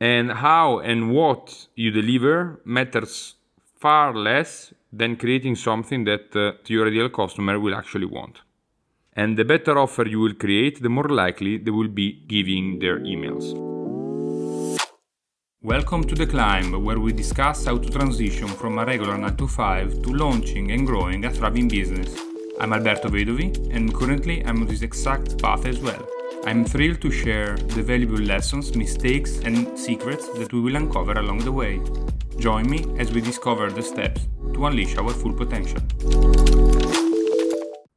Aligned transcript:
And 0.00 0.32
how 0.32 0.78
and 0.78 1.10
what 1.10 1.66
you 1.74 1.90
deliver 1.90 2.60
matters 2.64 3.34
far 3.78 4.14
less 4.14 4.72
than 4.90 5.16
creating 5.16 5.56
something 5.56 6.04
that 6.04 6.34
uh, 6.34 6.52
your 6.66 6.86
ideal 6.86 7.10
customer 7.10 7.60
will 7.60 7.74
actually 7.74 8.06
want. 8.06 8.38
And 9.14 9.36
the 9.36 9.44
better 9.44 9.78
offer 9.78 10.08
you 10.08 10.20
will 10.20 10.32
create, 10.32 10.80
the 10.80 10.88
more 10.88 11.08
likely 11.08 11.58
they 11.58 11.70
will 11.70 11.88
be 11.88 12.24
giving 12.26 12.78
their 12.78 13.00
emails. 13.00 13.52
Welcome 15.62 16.04
to 16.04 16.14
The 16.14 16.26
Climb, 16.26 16.82
where 16.82 16.98
we 16.98 17.12
discuss 17.12 17.66
how 17.66 17.76
to 17.76 17.90
transition 17.90 18.48
from 18.48 18.78
a 18.78 18.86
regular 18.86 19.18
9 19.18 19.36
to 19.36 19.46
5 19.46 20.02
to 20.02 20.14
launching 20.14 20.70
and 20.70 20.86
growing 20.86 21.26
a 21.26 21.30
thriving 21.30 21.68
business. 21.68 22.18
I'm 22.58 22.72
Alberto 22.72 23.10
Vedovi, 23.10 23.74
and 23.74 23.94
currently 23.94 24.42
I'm 24.46 24.62
on 24.62 24.66
this 24.66 24.80
exact 24.80 25.36
path 25.42 25.66
as 25.66 25.78
well. 25.78 26.08
I'm 26.46 26.64
thrilled 26.64 27.02
to 27.02 27.10
share 27.10 27.56
the 27.56 27.82
valuable 27.82 28.16
lessons, 28.16 28.74
mistakes, 28.74 29.40
and 29.40 29.78
secrets 29.78 30.26
that 30.38 30.50
we 30.54 30.60
will 30.60 30.74
uncover 30.74 31.12
along 31.12 31.40
the 31.40 31.52
way. 31.52 31.82
Join 32.38 32.68
me 32.70 32.86
as 32.98 33.12
we 33.12 33.20
discover 33.20 33.70
the 33.70 33.82
steps 33.82 34.26
to 34.54 34.64
unleash 34.64 34.96
our 34.96 35.10
full 35.10 35.34
potential. 35.34 35.80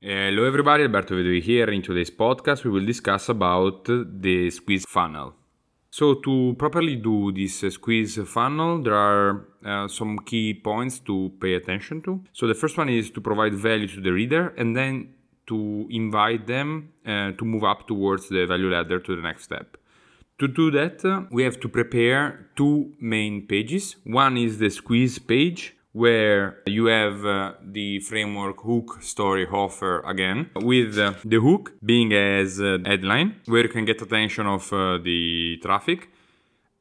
Hello 0.00 0.44
everybody, 0.44 0.82
Alberto 0.82 1.14
Vedovi 1.14 1.40
here. 1.40 1.70
In 1.70 1.80
today's 1.80 2.10
podcast 2.10 2.64
we 2.64 2.70
will 2.70 2.84
discuss 2.84 3.28
about 3.28 3.84
the 3.84 4.50
squeeze 4.50 4.84
funnel. 4.84 5.34
So 5.90 6.14
to 6.14 6.56
properly 6.58 6.96
do 6.96 7.30
this 7.30 7.60
squeeze 7.72 8.18
funnel, 8.26 8.82
there 8.82 8.96
are 8.96 9.46
uh, 9.64 9.86
some 9.86 10.18
key 10.18 10.54
points 10.54 10.98
to 11.00 11.30
pay 11.40 11.54
attention 11.54 12.02
to. 12.02 12.24
So 12.32 12.48
the 12.48 12.54
first 12.54 12.76
one 12.76 12.88
is 12.88 13.12
to 13.12 13.20
provide 13.20 13.54
value 13.54 13.86
to 13.86 14.00
the 14.00 14.12
reader 14.12 14.48
and 14.58 14.76
then 14.76 15.14
to 15.46 15.86
invite 15.90 16.46
them 16.46 16.90
uh, 17.06 17.32
to 17.32 17.44
move 17.44 17.64
up 17.64 17.86
towards 17.86 18.28
the 18.28 18.46
value 18.46 18.70
ladder 18.70 18.98
to 18.98 19.16
the 19.16 19.22
next 19.22 19.44
step. 19.44 19.76
To 20.38 20.48
do 20.48 20.70
that, 20.72 21.04
uh, 21.04 21.22
we 21.30 21.44
have 21.44 21.60
to 21.60 21.68
prepare 21.68 22.48
two 22.56 22.92
main 23.00 23.46
pages. 23.46 23.96
One 24.04 24.36
is 24.36 24.58
the 24.58 24.68
squeeze 24.68 25.18
page, 25.18 25.74
where 25.94 26.58
you 26.66 26.86
have 26.86 27.24
uh, 27.24 27.52
the 27.62 28.00
framework 28.00 28.60
hook 28.62 29.00
story 29.00 29.46
offer 29.46 30.00
again 30.00 30.50
with 30.56 30.98
uh, 30.98 31.14
the 31.24 31.40
hook 31.40 31.72
being 31.84 32.12
as 32.12 32.58
a 32.58 32.80
headline 32.84 33.36
where 33.46 33.62
you 33.62 33.68
can 33.68 33.84
get 33.84 34.02
attention 34.02 34.44
of 34.44 34.72
uh, 34.72 34.98
the 34.98 35.56
traffic 35.62 36.08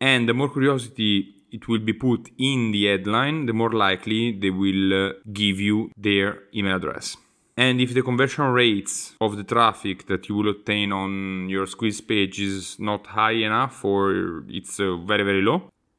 and 0.00 0.28
the 0.28 0.32
more 0.32 0.48
curiosity 0.48 1.34
it 1.50 1.66
will 1.66 1.80
be 1.80 1.92
put 1.92 2.30
in 2.38 2.70
the 2.70 2.86
headline 2.86 3.46
the 3.46 3.52
more 3.52 3.72
likely 3.72 4.30
they 4.30 4.50
will 4.50 5.08
uh, 5.08 5.12
give 5.32 5.58
you 5.58 5.90
their 5.96 6.44
email 6.54 6.76
address 6.76 7.16
and 7.64 7.78
if 7.80 7.92
the 7.92 8.02
conversion 8.02 8.46
rates 8.62 8.94
of 9.20 9.36
the 9.36 9.44
traffic 9.44 10.06
that 10.06 10.28
you 10.28 10.34
will 10.34 10.50
obtain 10.56 10.92
on 10.92 11.10
your 11.54 11.66
squeeze 11.66 12.00
page 12.00 12.40
is 12.40 12.78
not 12.78 13.06
high 13.18 13.38
enough 13.48 13.84
or 13.84 14.44
it's 14.48 14.80
uh, 14.80 14.96
very 15.12 15.24
very 15.30 15.42
low 15.42 15.58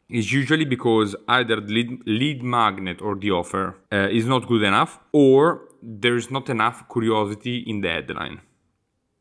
is 0.09 0.33
usually 0.33 0.65
because 0.65 1.15
either 1.27 1.57
the 1.61 1.73
lead, 1.77 1.91
lead 2.05 2.43
magnet 2.43 3.01
or 3.01 3.15
the 3.15 3.31
offer 3.31 3.65
uh, 3.91 4.19
is 4.19 4.25
not 4.25 4.47
good 4.47 4.63
enough 4.63 4.99
or 5.11 5.41
there 5.81 6.17
is 6.17 6.29
not 6.31 6.49
enough 6.49 6.83
curiosity 6.91 7.57
in 7.67 7.81
the 7.81 7.89
headline. 7.89 8.41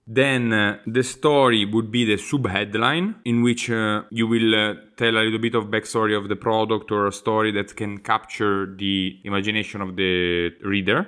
Then 0.06 0.52
uh, 0.52 0.78
the 0.86 1.04
story 1.04 1.64
would 1.64 1.92
be 1.92 2.04
the 2.04 2.16
sub 2.16 2.48
headline, 2.48 3.14
in 3.24 3.42
which 3.42 3.70
uh, 3.70 4.02
you 4.10 4.26
will 4.26 4.54
uh, 4.54 4.74
tell 4.96 5.16
a 5.16 5.22
little 5.22 5.38
bit 5.38 5.54
of 5.54 5.66
backstory 5.66 6.18
of 6.18 6.28
the 6.28 6.34
product 6.34 6.90
or 6.90 7.06
a 7.06 7.12
story 7.12 7.52
that 7.52 7.76
can 7.76 7.98
capture 7.98 8.74
the 8.74 9.20
imagination 9.22 9.80
of 9.80 9.94
the 9.94 10.50
reader. 10.64 11.06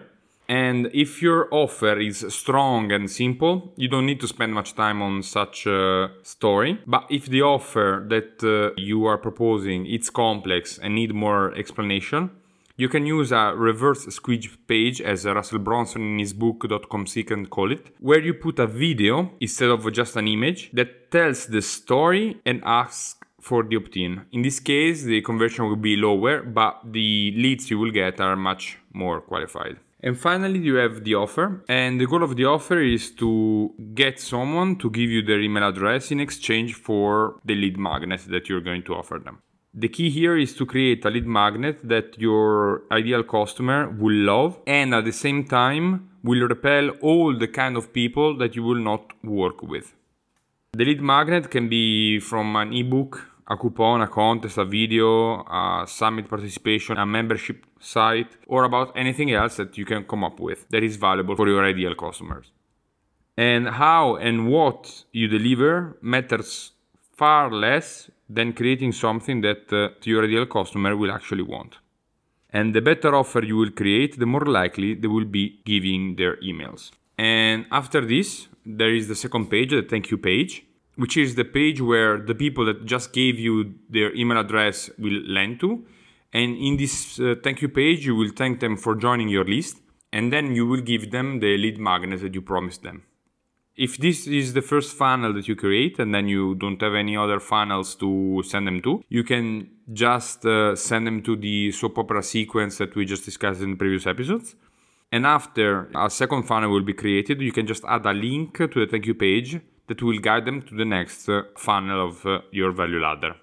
And 0.49 0.91
if 0.93 1.23
your 1.23 1.49
offer 1.51 1.99
is 1.99 2.27
strong 2.29 2.93
and 2.93 3.11
simple, 3.11 3.73
you 3.77 3.89
don't 3.89 4.07
need 4.07 4.21
to 4.21 4.29
spend 4.29 4.53
much 4.53 4.75
time 4.75 5.01
on 5.01 5.23
such 5.23 5.67
a 5.67 6.11
story. 6.23 6.79
But 6.87 7.07
if 7.11 7.27
the 7.27 7.43
offer 7.43 8.05
that 8.09 8.43
uh, 8.45 8.75
you 8.77 9.07
are 9.07 9.19
proposing 9.19 9.87
is 9.87 10.11
complex 10.11 10.79
and 10.79 10.95
need 10.95 11.15
more 11.15 11.55
explanation, 11.55 12.31
you 12.77 12.89
can 12.89 13.07
use 13.07 13.33
a 13.33 13.55
reverse 13.55 14.07
squeeze 14.07 14.49
page 14.67 15.01
as 15.01 15.25
Russell 15.25 15.59
Brunson 15.59 16.03
in 16.03 16.19
his 16.19 16.33
book 16.33 16.67
.com 16.91 17.07
Secret 17.07 17.49
call 17.51 17.71
it, 17.71 17.95
where 18.01 18.21
you 18.21 18.35
put 18.35 18.59
a 18.59 18.67
video 18.67 19.31
instead 19.41 19.69
of 19.69 19.91
just 19.93 20.17
an 20.17 20.27
image 20.27 20.71
that 20.73 21.11
tells 21.11 21.47
the 21.47 21.63
story 21.63 22.41
and 22.45 22.63
asks 22.65 23.17
for 23.41 23.63
the 23.63 23.77
opt-in. 23.77 24.23
In 24.33 24.43
this 24.43 24.61
case, 24.61 25.03
the 25.03 25.21
conversion 25.21 25.67
will 25.67 25.77
be 25.77 25.97
lower, 25.97 26.43
but 26.43 26.81
the 26.85 27.33
leads 27.37 27.71
you 27.71 27.79
will 27.79 27.91
get 27.91 28.21
are 28.21 28.37
much 28.37 28.79
more 28.93 29.21
qualified. 29.21 29.77
And 30.03 30.19
finally, 30.19 30.59
you 30.59 30.75
have 30.77 31.05
the 31.05 31.15
offer. 31.15 31.65
And 31.69 32.01
the 32.01 32.07
goal 32.07 32.25
of 32.25 32.37
the 32.37 32.45
offer 32.45 32.81
is 32.81 33.11
to 33.13 33.73
get 33.95 34.19
someone 34.19 34.77
to 34.77 34.91
give 34.91 35.11
you 35.11 35.23
their 35.23 35.41
email 35.41 35.69
address 35.69 36.11
in 36.11 36.19
exchange 36.19 36.75
for 36.75 37.37
the 37.45 37.55
lead 37.55 37.79
magnet 37.79 38.23
that 38.29 38.49
you're 38.49 38.61
going 38.61 38.83
to 38.85 38.95
offer 38.95 39.19
them. 39.19 39.39
The 39.75 39.89
key 39.89 40.11
here 40.11 40.37
is 40.37 40.55
to 40.57 40.67
create 40.67 41.05
a 41.05 41.11
lead 41.11 41.27
magnet 41.27 41.79
that 41.85 42.19
your 42.19 42.83
ideal 42.91 43.23
customer 43.23 43.89
will 43.89 44.15
love 44.15 44.59
and 44.67 44.95
at 44.95 45.07
the 45.07 45.13
same 45.13 45.45
time 45.45 46.11
will 46.23 46.47
repel 46.47 46.91
all 47.01 47.35
the 47.35 47.49
kind 47.49 47.77
of 47.77 47.93
people 47.93 48.37
that 48.37 48.55
you 48.55 48.63
will 48.63 48.83
not 48.83 49.13
work 49.25 49.63
with. 49.63 49.95
The 50.73 50.85
lead 50.85 51.01
magnet 51.01 51.51
can 51.51 51.69
be 51.69 52.19
from 52.21 52.55
an 52.57 52.75
ebook 52.75 53.32
a 53.49 53.57
coupon, 53.57 54.03
a 54.03 54.09
contest, 54.09 54.59
a 54.59 54.65
video, 54.65 55.43
a 55.43 55.85
summit 55.87 56.29
participation, 56.29 56.97
a 56.97 57.07
membership 57.07 57.67
site, 57.81 58.37
or 58.47 58.65
about 58.65 58.93
anything 58.97 59.33
else 59.33 59.57
that 59.57 59.77
you 59.77 59.85
can 59.85 60.05
come 60.05 60.25
up 60.25 60.41
with 60.41 60.69
that 60.69 60.83
is 60.83 60.97
valuable 60.97 61.37
for 61.37 61.49
your 61.49 61.65
ideal 61.65 61.95
customers. 61.95 62.53
And 63.37 63.69
how 63.69 64.17
and 64.17 64.49
what 64.49 65.05
you 65.13 65.27
deliver 65.27 65.97
matters 66.03 66.73
far 67.13 67.51
less 67.51 68.11
than 68.29 68.53
creating 68.53 68.93
something 68.93 69.41
that 69.43 69.73
uh, 69.73 69.89
your 70.05 70.25
ideal 70.25 70.47
customer 70.47 70.97
will 70.97 71.11
actually 71.11 71.43
want. 71.43 71.79
And 72.51 72.75
the 72.75 72.83
better 72.83 73.15
offer 73.15 73.43
you 73.43 73.57
will 73.57 73.71
create, 73.71 74.19
the 74.19 74.27
more 74.27 74.45
likely 74.45 74.95
they 74.95 75.09
will 75.09 75.25
be 75.25 75.61
giving 75.65 76.17
their 76.17 76.37
emails. 76.37 76.91
And 77.17 77.67
after 77.71 78.05
this, 78.05 78.49
there 78.65 78.95
is 78.95 79.09
the 79.09 79.15
second 79.15 79.49
page, 79.51 79.71
the 79.71 79.83
thank 79.83 80.11
you 80.11 80.19
page 80.19 80.65
which 80.97 81.17
is 81.17 81.35
the 81.35 81.45
page 81.45 81.81
where 81.81 82.19
the 82.19 82.35
people 82.35 82.65
that 82.67 82.85
just 82.85 83.13
gave 83.13 83.39
you 83.39 83.75
their 83.89 84.15
email 84.15 84.39
address 84.39 84.91
will 84.99 85.23
land 85.27 85.61
to. 85.61 85.85
And 86.33 86.57
in 86.57 86.77
this 86.77 87.19
uh, 87.21 87.35
thank 87.43 87.63
you 87.63 87.69
page, 87.69 88.07
you 88.07 88.15
will 88.15 88.31
thank 88.35 88.61
them 88.61 88.77
for 88.77 88.95
joining 88.95 89.29
your 89.29 89.45
list, 89.45 89.79
and 90.13 90.33
then 90.33 90.55
you 90.55 90.67
will 90.67 90.81
give 90.81 91.11
them 91.11 91.41
the 91.41 91.57
lead 91.57 91.79
magnet 91.79 92.21
that 92.21 92.35
you 92.35 92.43
promised 92.43 92.83
them. 92.83 93.05
If 93.75 93.97
this 93.97 94.27
is 94.27 94.53
the 94.53 94.61
first 94.61 94.95
funnel 94.95 95.33
that 95.33 95.49
you 95.49 95.57
create 95.57 95.99
and 95.99 96.15
then 96.15 96.29
you 96.29 96.55
don't 96.57 96.81
have 96.83 96.95
any 96.95 97.17
other 97.17 97.41
funnels 97.41 97.95
to 97.97 98.43
send 98.45 98.67
them 98.67 98.83
to, 98.83 99.03
you 99.09 99.25
can 99.25 99.71
just 99.93 100.45
uh, 100.45 100.77
send 100.77 101.07
them 101.07 101.23
to 101.23 101.37
the 101.37 101.73
soap 101.73 101.97
opera 101.97 102.23
sequence 102.23 102.77
that 102.77 102.95
we 102.95 103.07
just 103.07 103.25
discussed 103.25 103.63
in 103.63 103.79
previous 103.79 104.07
episodes. 104.07 104.57
And 105.11 105.27
after 105.27 105.91
a 105.95 106.11
second 106.11 106.43
funnel 106.43 106.71
will 106.71 106.83
be 106.83 106.93
created, 106.93 107.41
you 107.41 107.53
can 107.53 107.67
just 107.67 107.85
add 107.87 108.05
a 108.05 108.13
link 108.13 108.57
to 108.59 108.69
the 108.69 108.87
thank 108.87 109.07
you 109.07 109.15
page 109.15 109.59
that 109.93 110.03
will 110.03 110.19
guide 110.19 110.47
them 110.47 110.63
to 110.63 110.75
the 110.75 110.85
next 110.85 111.29
uh, 111.29 111.43
funnel 111.57 112.09
of 112.09 112.25
uh, 112.25 112.41
your 112.51 112.73
value 112.73 113.01
ladder. 113.01 113.35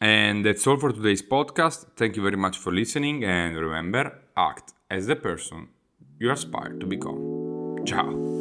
And 0.00 0.46
that's 0.46 0.66
all 0.66 0.76
for 0.76 0.92
today's 0.92 1.22
podcast. 1.22 1.86
Thank 1.96 2.14
you 2.16 2.22
very 2.22 2.36
much 2.36 2.56
for 2.56 2.72
listening 2.72 3.24
and 3.24 3.56
remember, 3.56 4.16
act 4.36 4.72
as 4.88 5.08
the 5.08 5.16
person 5.16 5.68
you 6.20 6.30
aspire 6.30 6.74
to 6.78 6.86
become. 6.86 7.84
Ciao. 7.84 8.37